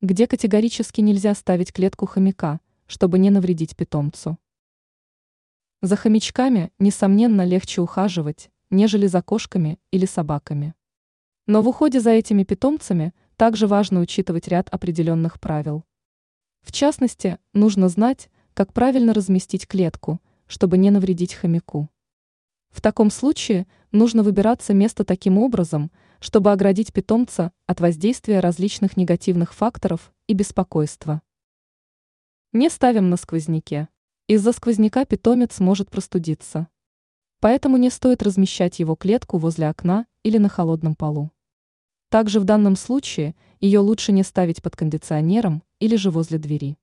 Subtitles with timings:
[0.00, 4.38] где категорически нельзя ставить клетку хомяка, чтобы не навредить питомцу.
[5.82, 10.74] За хомячками, несомненно, легче ухаживать, нежели за кошками или собаками.
[11.46, 15.84] Но в уходе за этими питомцами также важно учитывать ряд определенных правил.
[16.62, 21.90] В частности, нужно знать, как правильно разместить клетку, чтобы не навредить хомяку.
[22.70, 25.90] В таком случае нужно выбираться место таким образом,
[26.20, 31.22] чтобы оградить питомца от воздействия различных негативных факторов и беспокойства.
[32.52, 33.88] Не ставим на сквозняке.
[34.26, 36.68] Из-за сквозняка питомец может простудиться.
[37.40, 41.30] Поэтому не стоит размещать его клетку возле окна или на холодном полу.
[42.10, 46.78] Также в данном случае ее лучше не ставить под кондиционером или же возле двери.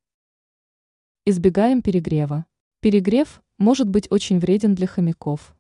[1.26, 2.46] Избегаем перегрева.
[2.80, 5.55] Перегрев может быть очень вреден для хомяков.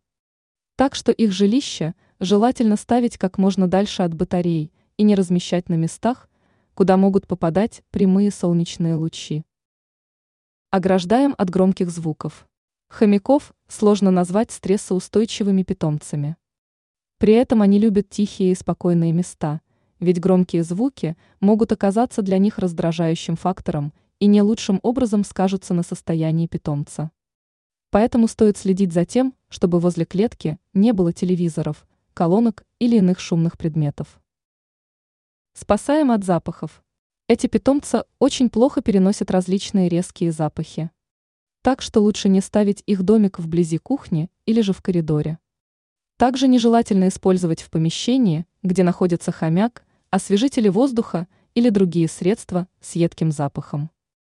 [0.75, 5.75] Так что их жилище желательно ставить как можно дальше от батарей и не размещать на
[5.75, 6.29] местах,
[6.73, 9.43] куда могут попадать прямые солнечные лучи.
[10.71, 12.45] Ограждаем от громких звуков.
[12.89, 16.35] Хомяков сложно назвать стрессоустойчивыми питомцами.
[17.17, 19.61] При этом они любят тихие и спокойные места,
[20.01, 25.83] ведь громкие звуки могут оказаться для них раздражающим фактором и не лучшим образом скажутся на
[25.83, 27.11] состоянии питомца.
[27.91, 33.57] Поэтому стоит следить за тем, чтобы возле клетки не было телевизоров, колонок или иных шумных
[33.57, 34.19] предметов.
[35.53, 36.83] Спасаем от запахов.
[37.27, 40.91] Эти питомцы очень плохо переносят различные резкие запахи.
[41.61, 45.39] Так что лучше не ставить их домик вблизи кухни или же в коридоре.
[46.17, 53.31] Также нежелательно использовать в помещении, где находится хомяк, освежители воздуха или другие средства с едким
[53.31, 53.89] запахом.